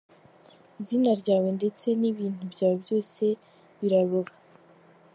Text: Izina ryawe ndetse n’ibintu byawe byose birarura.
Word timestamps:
Izina 0.79 1.11
ryawe 1.21 1.49
ndetse 1.57 1.87
n’ibintu 2.01 2.43
byawe 2.53 2.75
byose 2.83 3.23
birarura. 3.79 4.33